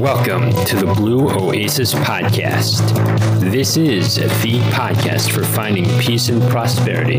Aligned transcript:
Welcome 0.00 0.52
to 0.64 0.76
the 0.76 0.94
Blue 0.96 1.28
Oasis 1.28 1.92
Podcast. 1.92 2.80
This 3.38 3.76
is 3.76 4.14
the 4.14 4.58
podcast 4.72 5.30
for 5.30 5.44
finding 5.44 5.84
peace 5.98 6.30
and 6.30 6.40
prosperity, 6.44 7.18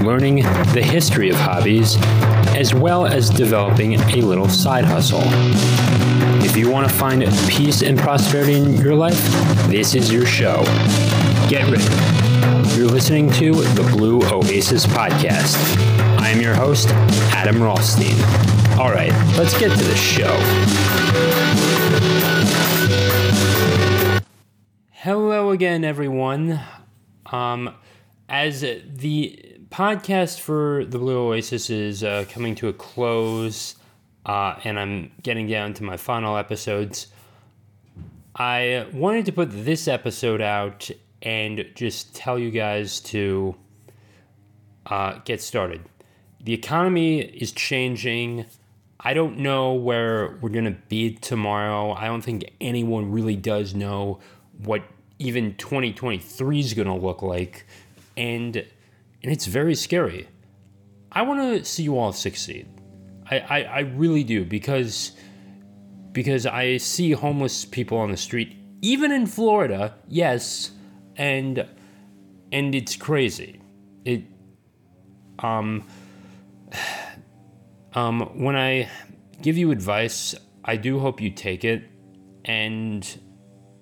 learning 0.00 0.36
the 0.74 0.80
history 0.80 1.28
of 1.28 1.34
hobbies, 1.34 1.96
as 2.54 2.72
well 2.72 3.04
as 3.04 3.30
developing 3.30 3.94
a 3.94 4.20
little 4.22 4.48
side 4.48 4.84
hustle. 4.84 5.22
If 6.44 6.56
you 6.56 6.70
want 6.70 6.88
to 6.88 6.94
find 6.94 7.24
peace 7.48 7.82
and 7.82 7.98
prosperity 7.98 8.54
in 8.54 8.74
your 8.74 8.94
life, 8.94 9.20
this 9.66 9.96
is 9.96 10.12
your 10.12 10.24
show. 10.24 10.62
Get 11.48 11.68
ready. 11.68 12.53
You're 12.76 12.88
listening 12.88 13.30
to 13.34 13.52
the 13.52 13.88
Blue 13.92 14.20
Oasis 14.22 14.84
Podcast. 14.84 15.56
I 16.18 16.30
am 16.30 16.40
your 16.40 16.56
host, 16.56 16.88
Adam 17.32 17.62
Rothstein. 17.62 18.20
All 18.80 18.90
right, 18.90 19.12
let's 19.38 19.56
get 19.60 19.70
to 19.78 19.84
the 19.84 19.94
show. 19.94 20.34
Hello 24.90 25.50
again, 25.50 25.84
everyone. 25.84 26.58
Um, 27.26 27.76
as 28.28 28.62
the 28.62 29.56
podcast 29.70 30.40
for 30.40 30.84
the 30.84 30.98
Blue 30.98 31.28
Oasis 31.28 31.70
is 31.70 32.02
uh, 32.02 32.24
coming 32.28 32.56
to 32.56 32.66
a 32.66 32.72
close, 32.72 33.76
uh, 34.26 34.58
and 34.64 34.80
I'm 34.80 35.12
getting 35.22 35.46
down 35.46 35.74
to 35.74 35.84
my 35.84 35.96
final 35.96 36.36
episodes, 36.36 37.06
I 38.34 38.88
wanted 38.92 39.26
to 39.26 39.32
put 39.32 39.50
this 39.52 39.86
episode 39.86 40.40
out 40.40 40.90
and 41.24 41.64
just 41.74 42.14
tell 42.14 42.38
you 42.38 42.50
guys 42.50 43.00
to 43.00 43.56
uh, 44.86 45.18
get 45.24 45.40
started. 45.40 45.80
The 46.42 46.52
economy 46.52 47.20
is 47.20 47.50
changing. 47.52 48.44
I 49.00 49.14
don't 49.14 49.38
know 49.38 49.72
where 49.72 50.38
we're 50.40 50.50
going 50.50 50.66
to 50.66 50.78
be 50.88 51.14
tomorrow. 51.14 51.92
I 51.92 52.06
don't 52.06 52.22
think 52.22 52.52
anyone 52.60 53.10
really 53.10 53.36
does 53.36 53.74
know 53.74 54.20
what 54.58 54.82
even 55.18 55.56
2023 55.56 56.60
is 56.60 56.74
going 56.74 56.88
to 56.88 56.94
look 56.94 57.22
like. 57.22 57.66
And 58.16 58.56
and 58.56 59.32
it's 59.32 59.46
very 59.46 59.74
scary. 59.74 60.28
I 61.10 61.22
want 61.22 61.40
to 61.40 61.64
see 61.64 61.84
you 61.84 61.98
all 61.98 62.12
succeed. 62.12 62.68
I, 63.30 63.38
I, 63.38 63.62
I 63.62 63.78
really 63.80 64.22
do 64.22 64.44
because 64.44 65.12
because 66.12 66.44
I 66.44 66.76
see 66.76 67.12
homeless 67.12 67.64
people 67.64 67.96
on 67.98 68.10
the 68.10 68.16
street, 68.18 68.54
even 68.82 69.10
in 69.10 69.26
Florida, 69.26 69.94
yes, 70.08 70.72
and 71.16 71.66
and 72.52 72.74
it's 72.74 72.96
crazy. 72.96 73.60
It 74.04 74.24
um 75.38 75.84
um 77.94 78.20
when 78.34 78.56
I 78.56 78.88
give 79.42 79.56
you 79.56 79.70
advice, 79.70 80.34
I 80.64 80.76
do 80.76 80.98
hope 80.98 81.20
you 81.20 81.30
take 81.30 81.64
it 81.64 81.84
and 82.44 83.20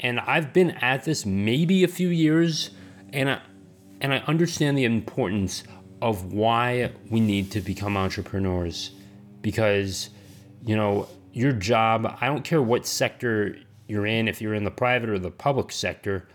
and 0.00 0.18
I've 0.20 0.52
been 0.52 0.72
at 0.72 1.04
this 1.04 1.24
maybe 1.24 1.84
a 1.84 1.88
few 1.88 2.08
years 2.08 2.70
and 3.12 3.30
I 3.30 3.40
and 4.00 4.12
I 4.12 4.18
understand 4.26 4.76
the 4.76 4.84
importance 4.84 5.62
of 6.00 6.32
why 6.32 6.90
we 7.08 7.20
need 7.20 7.52
to 7.52 7.60
become 7.60 7.96
entrepreneurs 7.96 8.90
because 9.40 10.10
you 10.64 10.76
know 10.76 11.08
your 11.32 11.52
job 11.52 12.16
I 12.20 12.26
don't 12.26 12.44
care 12.44 12.60
what 12.60 12.86
sector 12.86 13.56
you're 13.86 14.06
in 14.06 14.28
if 14.28 14.40
you're 14.40 14.54
in 14.54 14.64
the 14.64 14.70
private 14.70 15.08
or 15.08 15.18
the 15.18 15.30
public 15.30 15.70
sector 15.70 16.28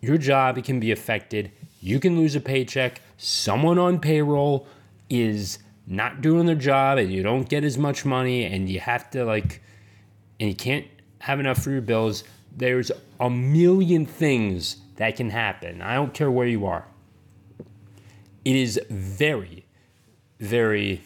your 0.00 0.18
job 0.18 0.62
can 0.64 0.80
be 0.80 0.90
affected. 0.90 1.50
You 1.80 2.00
can 2.00 2.16
lose 2.16 2.34
a 2.34 2.40
paycheck. 2.40 3.00
Someone 3.16 3.78
on 3.78 4.00
payroll 4.00 4.66
is 5.08 5.58
not 5.86 6.20
doing 6.20 6.46
their 6.46 6.54
job 6.54 6.98
and 6.98 7.12
you 7.12 7.22
don't 7.22 7.48
get 7.48 7.64
as 7.64 7.76
much 7.76 8.04
money 8.04 8.44
and 8.44 8.68
you 8.68 8.80
have 8.80 9.10
to 9.10 9.24
like 9.24 9.62
and 10.38 10.48
you 10.48 10.54
can't 10.54 10.86
have 11.18 11.40
enough 11.40 11.62
for 11.62 11.70
your 11.70 11.80
bills. 11.80 12.24
There's 12.56 12.90
a 13.18 13.28
million 13.28 14.06
things 14.06 14.76
that 14.96 15.16
can 15.16 15.30
happen. 15.30 15.82
I 15.82 15.94
don't 15.94 16.14
care 16.14 16.30
where 16.30 16.46
you 16.46 16.66
are. 16.66 16.86
It 18.44 18.56
is 18.56 18.80
very 18.88 19.66
very 20.38 21.02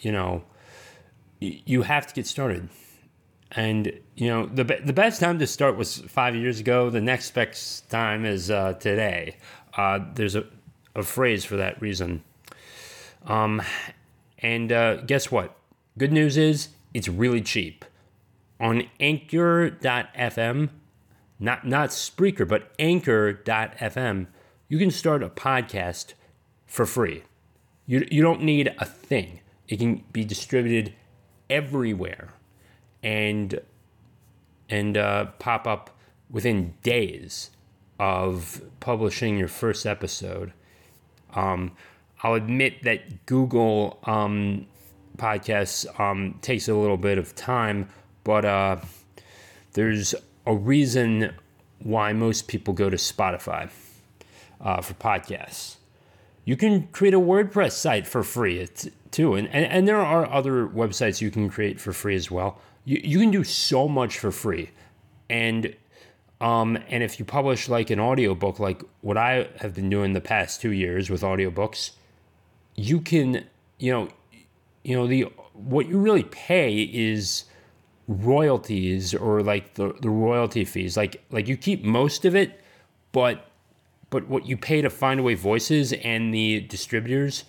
you 0.00 0.10
know 0.10 0.42
you 1.40 1.82
have 1.82 2.06
to 2.06 2.14
get 2.14 2.26
started. 2.26 2.68
And 3.52 3.92
you 4.16 4.28
know 4.28 4.46
the 4.46 4.64
the 4.64 4.92
best 4.92 5.20
time 5.20 5.38
to 5.38 5.46
start 5.46 5.76
was 5.76 5.98
five 6.08 6.34
years 6.34 6.60
ago. 6.60 6.90
The 6.90 7.00
next 7.00 7.32
best 7.32 7.88
time 7.88 8.24
is 8.24 8.50
uh, 8.50 8.74
today. 8.74 9.36
Uh, 9.76 10.00
there's 10.14 10.34
a, 10.34 10.44
a 10.94 11.02
phrase 11.02 11.44
for 11.44 11.56
that 11.56 11.80
reason. 11.80 12.24
Um, 13.26 13.62
and 14.38 14.72
uh, 14.72 14.96
guess 15.02 15.30
what? 15.30 15.56
Good 15.98 16.12
news 16.12 16.36
is 16.36 16.68
it's 16.92 17.08
really 17.08 17.40
cheap. 17.40 17.84
On 18.58 18.84
Anchor.fm, 19.00 20.70
not 21.38 21.66
not 21.66 21.90
Spreaker, 21.90 22.48
but 22.48 22.72
Anchor.fm, 22.78 24.26
you 24.68 24.78
can 24.78 24.90
start 24.90 25.22
a 25.22 25.28
podcast 25.28 26.14
for 26.66 26.86
free. 26.86 27.22
You 27.86 28.06
you 28.10 28.22
don't 28.22 28.42
need 28.42 28.74
a 28.78 28.84
thing. 28.84 29.40
It 29.68 29.78
can 29.78 30.04
be 30.12 30.24
distributed 30.24 30.94
everywhere 31.48 32.32
and 33.02 33.60
and 34.68 34.96
uh, 34.96 35.26
pop 35.38 35.66
up 35.66 35.90
within 36.30 36.74
days 36.82 37.50
of 37.98 38.62
publishing 38.80 39.38
your 39.38 39.48
first 39.48 39.86
episode. 39.86 40.52
Um, 41.34 41.72
I'll 42.22 42.34
admit 42.34 42.82
that 42.82 43.26
Google 43.26 43.98
um, 44.04 44.66
podcasts 45.16 45.86
um, 46.00 46.38
takes 46.42 46.68
a 46.68 46.74
little 46.74 46.96
bit 46.96 47.18
of 47.18 47.34
time, 47.34 47.88
but 48.24 48.44
uh, 48.44 48.76
there's 49.72 50.14
a 50.46 50.54
reason 50.54 51.34
why 51.80 52.12
most 52.12 52.48
people 52.48 52.74
go 52.74 52.90
to 52.90 52.96
Spotify 52.96 53.70
uh, 54.60 54.80
for 54.80 54.94
podcasts. 54.94 55.76
You 56.44 56.56
can 56.56 56.88
create 56.88 57.14
a 57.14 57.20
WordPress 57.20 57.72
site 57.72 58.06
for 58.06 58.22
free 58.22 58.66
too, 59.16 59.34
and, 59.34 59.48
and, 59.48 59.64
and 59.66 59.88
there 59.88 60.00
are 60.00 60.30
other 60.30 60.66
websites 60.66 61.20
you 61.20 61.30
can 61.30 61.48
create 61.48 61.80
for 61.80 61.92
free 61.92 62.14
as 62.14 62.30
well. 62.30 62.60
You, 62.84 63.00
you 63.02 63.18
can 63.18 63.30
do 63.30 63.44
so 63.44 63.88
much 63.88 64.18
for 64.18 64.30
free. 64.30 64.70
And 65.28 65.74
um, 66.40 66.78
and 66.88 67.02
if 67.02 67.18
you 67.18 67.24
publish 67.24 67.68
like 67.68 67.88
an 67.88 67.98
audiobook 67.98 68.60
like 68.60 68.82
what 69.00 69.16
i 69.16 69.48
have 69.56 69.74
been 69.74 69.88
doing 69.88 70.12
the 70.12 70.20
past 70.20 70.60
two 70.60 70.70
years 70.70 71.08
with 71.08 71.22
audiobooks 71.22 71.92
you 72.74 73.00
can 73.00 73.46
you 73.78 73.90
know 73.90 74.08
you 74.84 74.94
know 74.94 75.06
the 75.06 75.22
what 75.54 75.88
you 75.88 75.98
really 75.98 76.24
pay 76.24 76.82
is 76.82 77.44
royalties 78.08 79.14
or 79.14 79.42
like 79.42 79.74
the, 79.74 79.94
the 80.00 80.10
royalty 80.10 80.64
fees. 80.64 80.96
Like 80.96 81.24
like 81.30 81.48
you 81.48 81.56
keep 81.56 81.84
most 81.84 82.24
of 82.24 82.36
it 82.36 82.60
but 83.12 83.50
but 84.10 84.28
what 84.28 84.46
you 84.46 84.56
pay 84.56 84.82
to 84.82 84.88
Findaway 84.88 85.36
Voices 85.36 85.92
and 85.92 86.32
the 86.32 86.60
distributors 86.60 87.44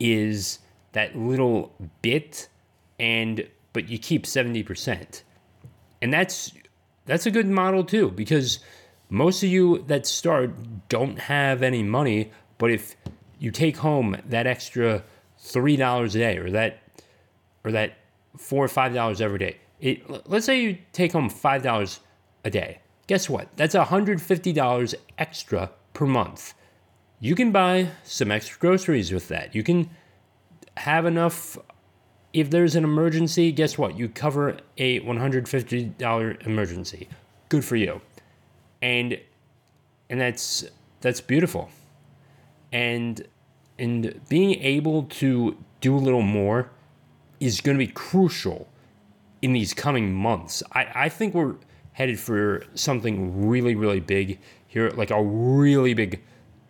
is 0.00 0.58
that 0.92 1.16
little 1.16 1.72
bit 2.02 2.48
and 2.98 3.46
but 3.72 3.88
you 3.88 3.98
keep 3.98 4.24
70%. 4.24 5.22
And 6.02 6.12
that's 6.12 6.52
that's 7.06 7.26
a 7.26 7.30
good 7.30 7.46
model 7.46 7.84
too 7.84 8.10
because 8.10 8.60
most 9.08 9.42
of 9.42 9.48
you 9.48 9.84
that 9.88 10.06
start 10.06 10.54
don't 10.88 11.18
have 11.18 11.62
any 11.62 11.82
money, 11.82 12.30
but 12.58 12.70
if 12.70 12.96
you 13.38 13.50
take 13.50 13.78
home 13.78 14.16
that 14.26 14.46
extra 14.46 15.02
$3 15.42 16.04
a 16.04 16.08
day 16.08 16.36
or 16.36 16.50
that 16.50 16.78
or 17.64 17.72
that 17.72 17.94
4 18.36 18.64
or 18.64 18.68
5 18.68 18.94
dollars 18.94 19.20
every 19.20 19.38
day. 19.38 19.56
It, 19.80 20.28
let's 20.28 20.46
say 20.46 20.60
you 20.60 20.78
take 20.92 21.12
home 21.12 21.30
$5 21.30 21.98
a 22.44 22.50
day. 22.50 22.80
Guess 23.06 23.28
what? 23.30 23.48
That's 23.56 23.74
$150 23.74 24.94
extra 25.18 25.70
per 25.94 26.06
month. 26.06 26.54
You 27.18 27.34
can 27.34 27.50
buy 27.50 27.88
some 28.04 28.30
extra 28.30 28.58
groceries 28.58 29.12
with 29.12 29.28
that. 29.28 29.54
You 29.54 29.62
can 29.62 29.90
have 30.76 31.06
enough 31.06 31.58
if 32.32 32.50
there's 32.50 32.76
an 32.76 32.84
emergency, 32.84 33.50
guess 33.52 33.76
what? 33.76 33.98
You 33.98 34.08
cover 34.08 34.58
a 34.78 35.00
$150 35.00 36.46
emergency. 36.46 37.08
Good 37.48 37.64
for 37.64 37.76
you. 37.76 38.00
And 38.82 39.20
and 40.08 40.20
that's 40.20 40.64
that's 41.00 41.20
beautiful. 41.20 41.70
And 42.72 43.26
and 43.78 44.20
being 44.28 44.60
able 44.62 45.04
to 45.04 45.56
do 45.80 45.96
a 45.96 45.98
little 45.98 46.22
more 46.22 46.70
is 47.40 47.60
going 47.60 47.78
to 47.78 47.84
be 47.84 47.90
crucial 47.90 48.68
in 49.42 49.52
these 49.52 49.72
coming 49.72 50.12
months. 50.12 50.62
I, 50.72 50.86
I 50.94 51.08
think 51.08 51.34
we're 51.34 51.56
headed 51.92 52.20
for 52.20 52.64
something 52.74 53.48
really, 53.48 53.74
really 53.74 54.00
big 54.00 54.38
here, 54.66 54.90
like 54.90 55.10
a 55.10 55.22
really 55.22 55.94
big 55.94 56.22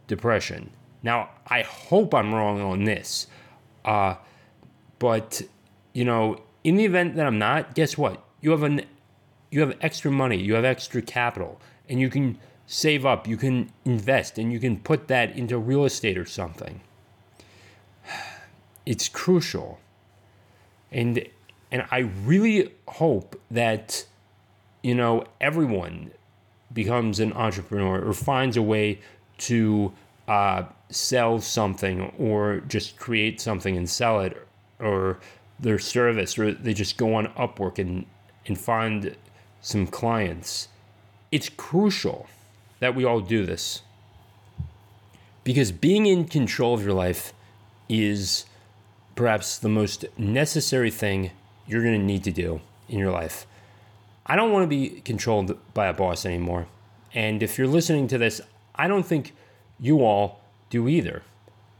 depression. 0.06 0.70
Now, 1.02 1.30
I 1.48 1.62
hope 1.62 2.14
I'm 2.14 2.32
wrong 2.32 2.60
on 2.60 2.84
this. 2.84 3.26
Uh, 3.84 4.14
but 4.98 5.42
you 5.92 6.04
know, 6.04 6.40
in 6.64 6.76
the 6.76 6.84
event 6.84 7.16
that 7.16 7.26
I'm 7.26 7.38
not, 7.38 7.74
guess 7.74 7.96
what? 7.96 8.22
You 8.40 8.50
have 8.52 8.62
an 8.62 8.82
you 9.50 9.60
have 9.60 9.76
extra 9.80 10.10
money, 10.10 10.36
you 10.36 10.54
have 10.54 10.64
extra 10.64 11.02
capital, 11.02 11.60
and 11.88 12.00
you 12.00 12.08
can 12.08 12.38
save 12.66 13.04
up, 13.04 13.26
you 13.26 13.36
can 13.36 13.70
invest, 13.84 14.38
and 14.38 14.52
you 14.52 14.60
can 14.60 14.78
put 14.78 15.08
that 15.08 15.36
into 15.36 15.58
real 15.58 15.84
estate 15.84 16.18
or 16.18 16.26
something. 16.26 16.80
It's 18.86 19.08
crucial. 19.08 19.78
And 20.90 21.24
and 21.70 21.84
I 21.90 21.98
really 21.98 22.72
hope 22.88 23.40
that 23.50 24.06
you 24.82 24.94
know, 24.94 25.24
everyone 25.40 26.10
becomes 26.72 27.20
an 27.20 27.32
entrepreneur 27.32 28.00
or 28.00 28.12
finds 28.12 28.56
a 28.56 28.62
way 28.62 29.00
to 29.38 29.92
uh, 30.30 30.64
sell 30.90 31.40
something 31.40 32.02
or 32.16 32.60
just 32.68 32.96
create 32.96 33.40
something 33.40 33.76
and 33.76 33.90
sell 33.90 34.20
it 34.20 34.46
or 34.78 35.18
their 35.58 35.78
service 35.78 36.38
or 36.38 36.52
they 36.52 36.72
just 36.72 36.96
go 36.96 37.14
on 37.14 37.26
Upwork 37.34 37.80
and, 37.80 38.06
and 38.46 38.56
find 38.56 39.16
some 39.60 39.88
clients. 39.88 40.68
It's 41.32 41.48
crucial 41.48 42.28
that 42.78 42.94
we 42.94 43.04
all 43.04 43.20
do 43.20 43.44
this 43.44 43.82
because 45.42 45.72
being 45.72 46.06
in 46.06 46.26
control 46.26 46.74
of 46.74 46.84
your 46.84 46.94
life 46.94 47.32
is 47.88 48.44
perhaps 49.16 49.58
the 49.58 49.68
most 49.68 50.04
necessary 50.16 50.92
thing 50.92 51.32
you're 51.66 51.82
going 51.82 51.98
to 51.98 52.06
need 52.06 52.22
to 52.22 52.30
do 52.30 52.60
in 52.88 53.00
your 53.00 53.10
life. 53.10 53.48
I 54.26 54.36
don't 54.36 54.52
want 54.52 54.62
to 54.62 54.68
be 54.68 55.00
controlled 55.00 55.58
by 55.74 55.88
a 55.88 55.92
boss 55.92 56.24
anymore. 56.24 56.68
And 57.12 57.42
if 57.42 57.58
you're 57.58 57.66
listening 57.66 58.06
to 58.08 58.18
this, 58.18 58.40
I 58.76 58.86
don't 58.86 59.04
think 59.04 59.34
you 59.80 60.02
all 60.04 60.40
do 60.68 60.88
either. 60.88 61.22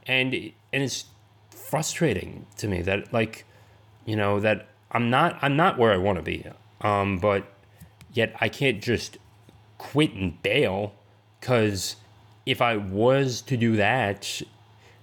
And 0.06 0.34
and 0.34 0.82
it's 0.82 1.04
frustrating 1.50 2.46
to 2.56 2.66
me 2.66 2.82
that 2.82 3.12
like 3.12 3.44
you 4.04 4.16
know 4.16 4.40
that 4.40 4.68
I'm 4.90 5.10
not 5.10 5.38
I'm 5.42 5.56
not 5.56 5.78
where 5.78 5.92
I 5.92 5.96
want 5.96 6.16
to 6.16 6.22
be. 6.22 6.44
Um, 6.80 7.18
but 7.18 7.52
yet 8.12 8.34
I 8.40 8.48
can't 8.48 8.82
just 8.82 9.18
quit 9.78 10.12
and 10.14 10.42
bail 10.42 10.94
cuz 11.40 11.96
if 12.46 12.60
I 12.60 12.76
was 12.76 13.42
to 13.42 13.56
do 13.56 13.76
that, 13.76 14.42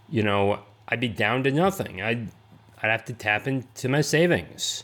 you 0.10 0.24
know, 0.24 0.60
I'd 0.90 1.00
be 1.00 1.08
down 1.08 1.44
to 1.44 1.52
nothing. 1.52 2.02
I'd 2.02 2.30
I'd 2.82 2.90
have 2.90 3.06
to 3.06 3.14
tap 3.14 3.48
into 3.48 3.90
my 3.90 4.02
savings. 4.02 4.84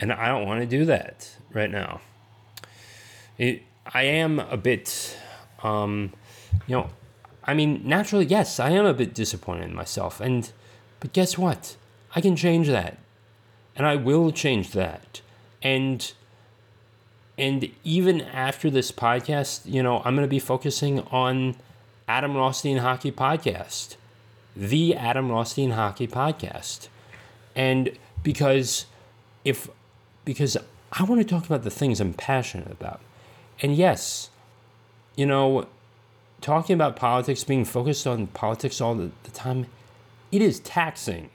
And 0.00 0.12
I 0.12 0.28
don't 0.28 0.46
want 0.46 0.60
to 0.60 0.66
do 0.66 0.84
that 0.86 1.36
right 1.52 1.70
now. 1.70 2.00
It, 3.38 3.62
I 3.86 4.02
am 4.02 4.40
a 4.40 4.56
bit, 4.56 5.16
um, 5.62 6.12
you 6.66 6.76
know, 6.76 6.90
I 7.46 7.54
mean, 7.54 7.82
naturally, 7.84 8.24
yes, 8.24 8.58
I 8.58 8.70
am 8.70 8.86
a 8.86 8.94
bit 8.94 9.14
disappointed 9.14 9.64
in 9.64 9.74
myself. 9.74 10.20
And, 10.20 10.50
but 11.00 11.12
guess 11.12 11.36
what? 11.36 11.76
I 12.16 12.20
can 12.20 12.36
change 12.36 12.68
that. 12.68 12.98
And 13.76 13.86
I 13.86 13.96
will 13.96 14.32
change 14.32 14.70
that. 14.72 15.20
And, 15.62 16.12
and 17.36 17.70
even 17.82 18.20
after 18.20 18.70
this 18.70 18.92
podcast, 18.92 19.62
you 19.64 19.82
know, 19.82 19.98
I'm 20.04 20.14
going 20.14 20.26
to 20.26 20.28
be 20.28 20.38
focusing 20.38 21.00
on 21.10 21.56
Adam 22.06 22.36
Rothstein 22.36 22.78
Hockey 22.78 23.10
Podcast, 23.10 23.96
the 24.54 24.94
Adam 24.94 25.30
Rothstein 25.30 25.72
Hockey 25.72 26.06
Podcast. 26.06 26.88
And 27.56 27.92
because 28.22 28.86
if, 29.44 29.68
because 30.24 30.56
I 30.92 31.02
want 31.02 31.20
to 31.20 31.26
talk 31.26 31.44
about 31.46 31.64
the 31.64 31.70
things 31.70 32.00
I'm 32.00 32.14
passionate 32.14 32.70
about. 32.70 33.00
And 33.60 33.74
yes, 33.74 34.30
you 35.16 35.26
know, 35.26 35.66
talking 36.44 36.74
about 36.74 36.94
politics, 36.94 37.42
being 37.42 37.64
focused 37.64 38.06
on 38.06 38.26
politics 38.26 38.78
all 38.78 38.94
the, 38.94 39.10
the 39.22 39.30
time, 39.30 39.66
it 40.30 40.42
is 40.42 40.60
taxing, 40.60 41.30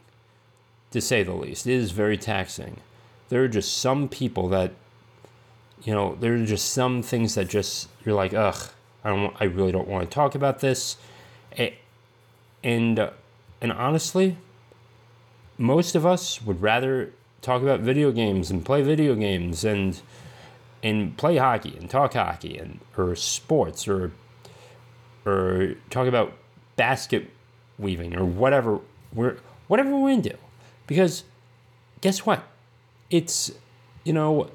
to 0.92 1.02
say 1.02 1.24
the 1.24 1.34
least. 1.34 1.66
It 1.66 1.74
is 1.74 1.90
very 1.90 2.16
taxing. 2.16 2.78
There 3.30 3.44
are 3.44 3.48
just 3.48 3.80
some 3.80 4.08
people 4.08 4.48
that, 4.50 4.72
you 5.84 5.94
know, 5.94 6.16
there 6.20 6.36
are 6.36 6.46
just 6.46 6.72
some 6.72 7.02
things 7.02 7.34
that 7.34 7.48
just 7.48 7.90
you're 8.06 8.14
like, 8.14 8.36
ugh, 8.36 8.70
I 9.04 9.10
don't, 9.10 9.36
I 9.40 9.46
really 9.46 9.72
don't 9.72 9.88
want 9.88 10.08
to 10.08 10.14
talk 10.14 10.36
about 10.36 10.60
this, 10.60 10.98
and 12.64 13.00
uh, 13.00 13.10
and 13.62 13.72
honestly, 13.72 14.38
most 15.58 15.96
of 15.96 16.06
us 16.06 16.40
would 16.44 16.62
rather 16.62 17.14
talk 17.42 17.64
about 17.64 17.80
video 17.80 18.12
games 18.12 18.52
and 18.52 18.64
play 18.64 18.84
video 18.84 19.16
games 19.16 19.64
and 19.64 20.02
and 20.84 21.18
play 21.18 21.38
hockey 21.38 21.76
and 21.80 21.90
talk 21.90 22.14
hockey 22.14 22.60
and 22.60 22.80
or 22.96 23.16
sports 23.16 23.88
or 23.88 24.12
or 25.30 25.76
talk 25.90 26.08
about 26.08 26.34
basket 26.76 27.30
weaving 27.78 28.16
or 28.16 28.26
whatever 28.26 28.80
we're 29.14 29.38
whatever 29.68 29.96
we're 29.96 30.10
into 30.10 30.36
because 30.88 31.24
guess 32.02 32.26
what 32.26 32.44
it's 33.10 33.52
you 34.04 34.14
know 34.14 34.50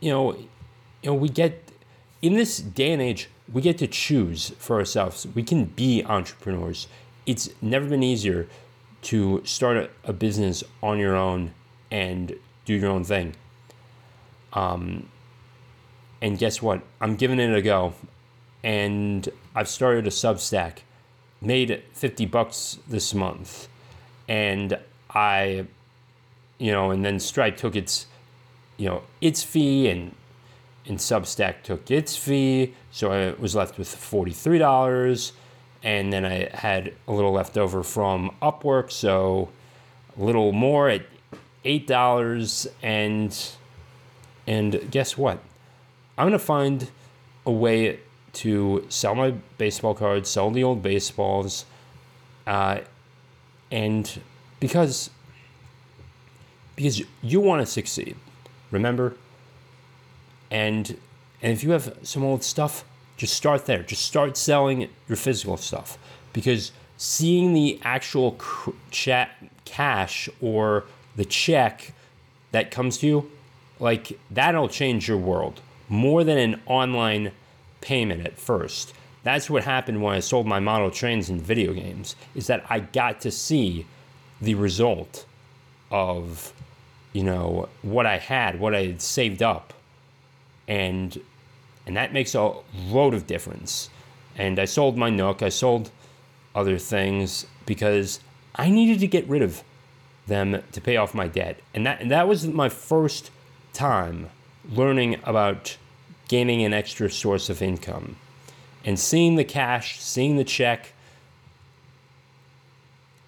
you 0.00 0.10
know 0.10 0.32
you 0.34 0.48
know 1.04 1.14
we 1.14 1.28
get 1.28 1.70
in 2.20 2.34
this 2.34 2.58
day 2.58 2.92
and 2.92 3.02
age 3.02 3.28
we 3.52 3.60
get 3.60 3.78
to 3.78 3.86
choose 3.86 4.50
for 4.58 4.76
ourselves 4.76 5.26
we 5.34 5.42
can 5.42 5.64
be 5.64 6.02
entrepreneurs 6.04 6.86
it's 7.26 7.50
never 7.60 7.86
been 7.86 8.02
easier 8.02 8.46
to 9.02 9.42
start 9.44 9.76
a, 9.76 9.90
a 10.04 10.12
business 10.12 10.62
on 10.82 10.98
your 10.98 11.16
own 11.16 11.52
and 11.90 12.34
do 12.64 12.74
your 12.74 12.90
own 12.90 13.04
thing. 13.04 13.34
Um, 14.52 15.08
and 16.20 16.38
guess 16.38 16.62
what? 16.62 16.82
I'm 17.00 17.16
giving 17.16 17.40
it 17.40 17.54
a 17.54 17.62
go. 17.62 17.94
And 18.62 19.28
I've 19.54 19.68
started 19.68 20.06
a 20.06 20.10
Substack, 20.10 20.78
made 21.40 21.82
50 21.92 22.26
bucks 22.26 22.78
this 22.88 23.14
month. 23.14 23.68
And 24.28 24.78
I, 25.10 25.66
you 26.58 26.72
know, 26.72 26.90
and 26.90 27.04
then 27.04 27.20
Stripe 27.20 27.56
took 27.56 27.76
its, 27.76 28.06
you 28.76 28.88
know, 28.88 29.02
its 29.20 29.42
fee 29.42 29.88
and 29.88 30.14
and 30.84 30.98
Substack 30.98 31.62
took 31.62 31.90
its 31.90 32.16
fee. 32.16 32.74
So 32.90 33.12
I 33.12 33.40
was 33.40 33.54
left 33.54 33.78
with 33.78 33.88
$43. 33.88 35.32
And 35.84 36.12
then 36.12 36.24
I 36.24 36.48
had 36.52 36.92
a 37.06 37.12
little 37.12 37.32
left 37.32 37.56
over 37.56 37.82
from 37.82 38.34
Upwork. 38.42 38.90
So 38.90 39.50
a 40.18 40.22
little 40.22 40.52
more 40.52 40.88
at 40.88 41.02
eight 41.64 41.86
dollars 41.86 42.66
and 42.82 43.36
and 44.46 44.90
guess 44.90 45.16
what? 45.16 45.38
I'm 46.18 46.26
gonna 46.26 46.38
find 46.38 46.90
a 47.46 47.50
way 47.50 48.00
to 48.34 48.86
sell 48.88 49.14
my 49.14 49.32
baseball 49.58 49.94
cards, 49.94 50.30
sell 50.30 50.50
the 50.50 50.64
old 50.64 50.82
baseballs, 50.82 51.64
uh, 52.46 52.80
and 53.70 54.20
because 54.60 55.10
because 56.74 57.02
you 57.22 57.40
want 57.40 57.60
to 57.60 57.66
succeed, 57.66 58.16
remember. 58.70 59.16
And 60.50 60.98
and 61.42 61.52
if 61.52 61.62
you 61.64 61.70
have 61.70 61.96
some 62.02 62.22
old 62.22 62.42
stuff, 62.44 62.84
just 63.16 63.34
start 63.34 63.66
there. 63.66 63.82
Just 63.82 64.04
start 64.04 64.36
selling 64.36 64.88
your 65.08 65.16
physical 65.16 65.56
stuff 65.56 65.98
because 66.32 66.72
seeing 66.96 67.52
the 67.52 67.80
actual 67.82 68.38
chat 68.90 69.30
cash 69.64 70.28
or 70.40 70.84
the 71.16 71.24
check 71.24 71.92
that 72.52 72.70
comes 72.70 72.98
to 72.98 73.06
you, 73.06 73.30
like 73.80 74.18
that'll 74.30 74.68
change 74.68 75.08
your 75.08 75.18
world 75.18 75.60
more 75.88 76.24
than 76.24 76.38
an 76.38 76.60
online 76.66 77.32
payment 77.82 78.26
at 78.26 78.38
first. 78.38 78.94
That's 79.22 79.50
what 79.50 79.64
happened 79.64 80.02
when 80.02 80.14
I 80.14 80.20
sold 80.20 80.46
my 80.46 80.58
model 80.58 80.90
trains 80.90 81.28
in 81.28 81.38
video 81.40 81.74
games, 81.74 82.16
is 82.34 82.46
that 82.46 82.64
I 82.70 82.80
got 82.80 83.20
to 83.20 83.30
see 83.30 83.86
the 84.40 84.54
result 84.54 85.26
of, 85.90 86.52
you 87.12 87.22
know, 87.22 87.68
what 87.82 88.06
I 88.06 88.16
had, 88.16 88.58
what 88.58 88.74
I 88.74 88.86
had 88.86 89.02
saved 89.02 89.42
up. 89.42 89.74
And 90.66 91.20
and 91.86 91.96
that 91.96 92.12
makes 92.12 92.34
a 92.34 92.54
load 92.86 93.14
of 93.14 93.26
difference. 93.26 93.90
And 94.36 94.58
I 94.58 94.64
sold 94.64 94.96
my 94.96 95.10
Nook, 95.10 95.42
I 95.42 95.48
sold 95.48 95.90
other 96.54 96.78
things 96.78 97.46
because 97.66 98.20
I 98.54 98.70
needed 98.70 99.00
to 99.00 99.06
get 99.06 99.26
rid 99.28 99.42
of 99.42 99.62
them 100.26 100.62
to 100.72 100.80
pay 100.80 100.96
off 100.96 101.14
my 101.14 101.26
debt. 101.26 101.60
And 101.74 101.84
that, 101.86 102.00
and 102.00 102.10
that 102.10 102.28
was 102.28 102.46
my 102.46 102.68
first 102.68 103.30
time 103.72 104.30
learning 104.68 105.18
about 105.24 105.76
gaining 106.32 106.64
an 106.64 106.72
extra 106.72 107.10
source 107.10 107.50
of 107.50 107.60
income 107.60 108.16
and 108.86 108.98
seeing 108.98 109.36
the 109.36 109.44
cash, 109.44 110.00
seeing 110.00 110.38
the 110.38 110.44
check. 110.44 110.94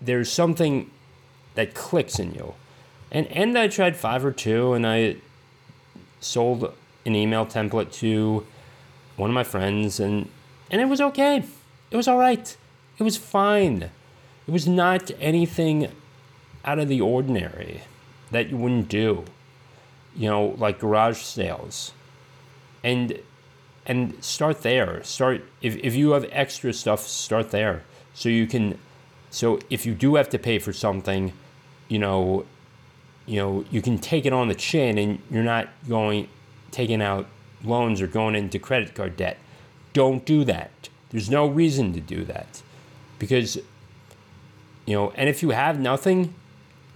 There's 0.01 0.33
something 0.33 0.91
that 1.55 1.75
clicks 1.75 2.19
in 2.19 2.35
you. 2.35 2.55
And, 3.13 3.27
and 3.27 3.59
I 3.59 3.69
tried 3.69 3.95
Fiverr 3.95 4.35
two 4.35 4.73
and 4.73 4.87
I 4.87 5.17
sold 6.21 6.73
an 7.05 7.15
email 7.15 7.45
template 7.45 7.93
to 8.01 8.47
one 9.17 9.29
of 9.29 9.35
my 9.35 9.45
friends 9.45 10.01
and 10.01 10.31
and 10.71 10.81
it 10.81 10.87
was 10.87 11.03
okay. 11.03 11.45
It 11.91 11.97
was 11.99 12.09
all 12.09 12.17
right. 12.19 12.57
It 12.99 13.03
was 13.03 13.19
fine. 13.19 13.91
It 14.47 14.51
was 14.51 14.67
not 14.67 15.11
anything 15.21 15.93
out 16.65 16.79
of 16.79 16.89
the 16.89 17.03
ordinary 17.03 17.83
that 18.31 18.49
you 18.49 18.57
wouldn't 18.57 18.89
do. 18.89 19.27
You 20.17 20.31
know, 20.31 20.55
like 20.57 20.79
garage 20.79 21.19
sales. 21.19 21.93
And 22.85 23.19
and 23.87 24.23
start 24.23 24.63
there. 24.63 25.03
Start 25.03 25.45
if, 25.61 25.77
if 25.79 25.97
you 25.97 26.13
have 26.13 26.27
extra 26.31 26.73
stuff, 26.73 27.01
start 27.01 27.51
there. 27.51 27.83
So 28.15 28.29
you 28.29 28.47
can 28.47 28.79
so 29.31 29.59
if 29.69 29.85
you 29.85 29.95
do 29.95 30.15
have 30.15 30.29
to 30.31 30.39
pay 30.39 30.61
for 30.61 30.73
something, 30.73 31.33
you 31.89 31.99
know, 31.99 32.47
you 33.27 33.41
know, 33.41 33.65
you 33.71 33.83
can 33.83 33.99
take 33.99 34.27
it 34.27 34.33
on 34.33 34.49
the 34.49 34.55
chin 34.55 34.99
and 34.99 35.21
you're 35.31 35.43
not 35.43 35.69
going 35.89 36.29
taking 36.71 37.03
out 37.03 37.27
loans 37.65 38.01
or 38.01 38.07
going 38.07 38.35
into 38.35 38.59
credit 38.59 38.95
card 38.95 39.17
debt. 39.17 39.39
Don't 39.93 40.25
do 40.25 40.45
that. 40.45 40.71
There's 41.11 41.31
no 41.31 41.47
reason 41.47 41.93
to 41.95 42.01
do 42.01 42.25
that. 42.25 42.63
Because 43.19 43.57
you 44.87 44.95
know, 44.95 45.13
and 45.17 45.29
if 45.29 45.43
you 45.43 45.51
have 45.51 45.81
nothing, 45.81 46.35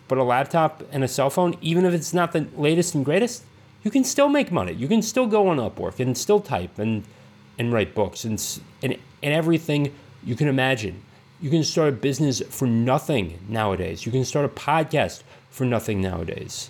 but 0.09 0.18
a 0.18 0.23
laptop 0.23 0.83
and 0.92 1.02
a 1.02 1.09
cell 1.09 1.30
phone, 1.30 1.57
even 1.61 1.85
if 1.85 1.95
it's 1.95 2.12
not 2.12 2.33
the 2.33 2.47
latest 2.57 2.95
and 2.95 3.04
greatest, 3.04 3.45
you 3.88 3.90
can 3.90 4.04
still 4.04 4.28
make 4.28 4.52
money. 4.52 4.75
You 4.75 4.87
can 4.87 5.00
still 5.00 5.26
go 5.26 5.49
on 5.49 5.57
Upwork 5.57 5.99
and 5.99 6.14
still 6.14 6.40
type 6.40 6.78
and 6.78 7.04
and 7.59 7.73
write 7.73 7.95
books 7.95 8.23
and 8.23 8.38
and 8.83 8.99
and 9.23 9.33
everything 9.33 9.95
you 10.23 10.37
can 10.37 10.47
imagine. 10.47 11.00
You 11.40 11.49
can 11.49 11.64
start 11.64 11.88
a 11.88 11.92
business 11.92 12.42
for 12.50 12.66
nothing 12.66 13.38
nowadays. 13.49 14.04
You 14.04 14.12
can 14.12 14.26
start 14.26 14.45
a 14.45 14.50
podcast 14.50 15.23
for 15.49 15.64
nothing 15.64 16.02
nowadays. 16.02 16.68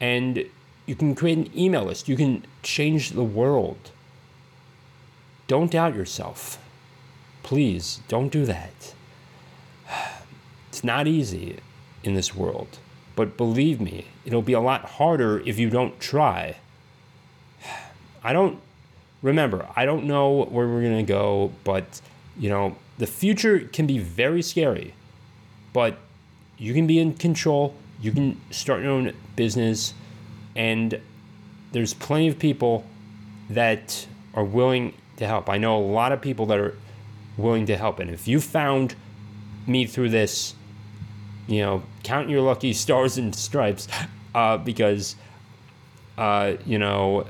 And 0.00 0.44
you 0.86 0.96
can 0.96 1.14
create 1.14 1.38
an 1.38 1.56
email 1.56 1.84
list. 1.84 2.08
You 2.08 2.16
can 2.16 2.44
change 2.64 3.10
the 3.10 3.22
world. 3.22 3.92
Don't 5.46 5.70
doubt 5.70 5.94
yourself. 5.94 6.58
Please 7.44 8.00
don't 8.08 8.32
do 8.32 8.44
that. 8.46 8.94
It's 10.70 10.82
not 10.82 11.06
easy 11.06 11.58
in 12.02 12.14
this 12.14 12.34
world, 12.34 12.78
but 13.14 13.36
believe 13.36 13.80
me, 13.80 14.06
it'll 14.24 14.42
be 14.42 14.52
a 14.52 14.60
lot 14.60 14.84
harder 14.84 15.40
if 15.40 15.58
you 15.58 15.70
don't 15.70 15.98
try. 16.00 16.56
I 18.24 18.32
don't 18.32 18.60
remember, 19.22 19.68
I 19.76 19.84
don't 19.84 20.04
know 20.04 20.44
where 20.44 20.66
we're 20.66 20.82
going 20.82 21.04
to 21.04 21.12
go, 21.12 21.52
but 21.64 22.00
you 22.38 22.48
know, 22.48 22.76
the 22.98 23.06
future 23.06 23.60
can 23.60 23.86
be 23.86 23.98
very 23.98 24.42
scary, 24.42 24.94
but 25.72 25.98
you 26.58 26.74
can 26.74 26.86
be 26.86 26.98
in 26.98 27.14
control. 27.14 27.74
You 28.00 28.12
can 28.12 28.40
start 28.50 28.82
your 28.82 28.90
own 28.90 29.12
business, 29.36 29.94
and 30.54 31.00
there's 31.72 31.94
plenty 31.94 32.28
of 32.28 32.38
people 32.38 32.84
that 33.50 34.06
are 34.34 34.44
willing 34.44 34.94
to 35.16 35.26
help. 35.26 35.48
I 35.48 35.58
know 35.58 35.76
a 35.76 35.80
lot 35.84 36.12
of 36.12 36.20
people 36.20 36.46
that 36.46 36.58
are 36.58 36.74
willing 37.36 37.66
to 37.66 37.76
help. 37.76 37.98
And 37.98 38.10
if 38.10 38.28
you 38.28 38.40
found 38.40 38.94
me 39.66 39.86
through 39.86 40.10
this, 40.10 40.54
you 41.52 41.62
know, 41.62 41.82
count 42.02 42.28
your 42.28 42.40
lucky 42.40 42.72
stars 42.72 43.18
and 43.18 43.34
stripes 43.34 43.88
uh, 44.34 44.56
because, 44.56 45.16
uh, 46.18 46.54
you 46.64 46.78
know, 46.78 47.26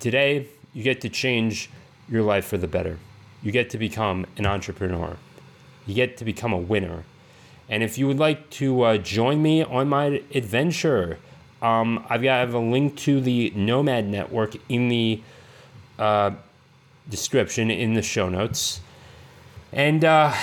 today 0.00 0.46
you 0.74 0.82
get 0.82 1.00
to 1.00 1.08
change 1.08 1.70
your 2.08 2.22
life 2.22 2.46
for 2.46 2.58
the 2.58 2.68
better. 2.68 2.98
You 3.42 3.52
get 3.52 3.70
to 3.70 3.78
become 3.78 4.26
an 4.36 4.46
entrepreneur. 4.46 5.16
You 5.86 5.94
get 5.94 6.16
to 6.18 6.24
become 6.24 6.52
a 6.52 6.58
winner. 6.58 7.04
And 7.68 7.82
if 7.82 7.98
you 7.98 8.06
would 8.06 8.18
like 8.18 8.48
to 8.50 8.82
uh, 8.82 8.96
join 8.98 9.42
me 9.42 9.62
on 9.62 9.88
my 9.88 10.22
adventure, 10.34 11.18
um, 11.62 12.04
I've 12.08 12.22
got 12.22 12.36
I 12.36 12.40
have 12.40 12.54
a 12.54 12.58
link 12.58 12.96
to 12.98 13.20
the 13.20 13.50
Nomad 13.56 14.06
Network 14.06 14.56
in 14.68 14.88
the 14.88 15.22
uh, 15.98 16.32
description 17.08 17.70
in 17.70 17.94
the 17.94 18.02
show 18.02 18.28
notes. 18.28 18.80
And 19.72 20.04
uh, 20.04 20.34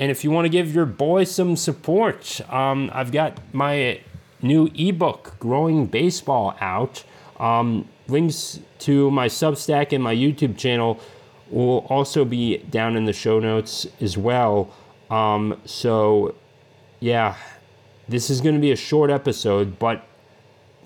and 0.00 0.10
if 0.10 0.24
you 0.24 0.30
want 0.30 0.46
to 0.46 0.48
give 0.48 0.74
your 0.74 0.86
boy 0.86 1.24
some 1.24 1.56
support, 1.56 2.40
um, 2.50 2.90
I've 2.94 3.12
got 3.12 3.38
my 3.54 4.00
new 4.40 4.70
ebook, 4.74 5.38
Growing 5.38 5.84
Baseball, 5.84 6.56
out. 6.58 7.04
Um, 7.38 7.86
links 8.08 8.60
to 8.80 9.10
my 9.10 9.28
Substack 9.28 9.92
and 9.92 10.02
my 10.02 10.14
YouTube 10.14 10.56
channel 10.56 10.98
will 11.50 11.80
also 11.90 12.24
be 12.24 12.58
down 12.70 12.96
in 12.96 13.04
the 13.04 13.12
show 13.12 13.40
notes 13.40 13.86
as 14.00 14.16
well. 14.16 14.74
Um, 15.10 15.60
so, 15.66 16.34
yeah, 17.00 17.36
this 18.08 18.30
is 18.30 18.40
going 18.40 18.54
to 18.54 18.60
be 18.60 18.72
a 18.72 18.76
short 18.76 19.10
episode, 19.10 19.78
but 19.78 20.06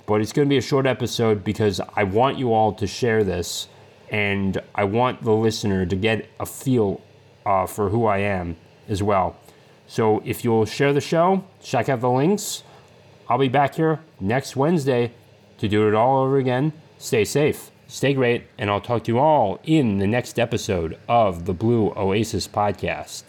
but 0.07 0.21
it's 0.21 0.33
going 0.33 0.47
to 0.47 0.51
be 0.51 0.59
a 0.59 0.63
short 0.63 0.87
episode 0.87 1.45
because 1.45 1.81
I 1.97 2.03
want 2.05 2.37
you 2.37 2.53
all 2.53 2.73
to 2.75 2.87
share 2.87 3.23
this, 3.23 3.69
and 4.11 4.61
I 4.75 4.85
want 4.85 5.23
the 5.23 5.33
listener 5.33 5.87
to 5.87 5.97
get 5.97 6.29
a 6.41 6.47
feel 6.47 7.01
uh, 7.47 7.67
for 7.67 7.89
who 7.89 8.07
I 8.07 8.19
am 8.19 8.57
as 8.89 9.03
well. 9.03 9.37
So 9.87 10.23
if 10.25 10.45
you'll 10.45 10.65
share 10.65 10.93
the 10.93 11.01
show, 11.01 11.45
check 11.63 11.89
out 11.89 12.01
the 12.01 12.11
links. 12.11 12.63
I'll 13.29 13.39
be 13.39 13.49
back 13.49 13.75
here 13.77 14.01
next 14.21 14.57
Wednesday 14.57 15.13
to 15.59 15.69
do 15.69 15.89
it 15.89 15.95
all 15.95 16.25
over 16.25 16.39
again. 16.39 16.73
Stay 16.99 17.25
safe, 17.25 17.71
stay 17.87 18.15
great, 18.15 18.45
and 18.59 18.71
I'll 18.71 18.81
talk 18.81 19.05
to 19.05 19.13
you 19.13 19.19
all 19.19 19.61
in 19.65 19.99
the 19.99 20.07
next 20.07 20.39
episode 20.39 20.99
of 21.09 21.45
the 21.45 21.55
Blue 21.55 21.93
Oasis 21.97 22.49
Podcast. 22.49 23.25